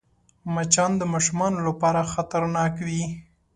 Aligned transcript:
مچان 0.53 0.91
د 0.97 1.03
ماشومانو 1.13 1.57
لپاره 1.67 2.09
خطرناک 2.13 2.73
وي 2.87 3.03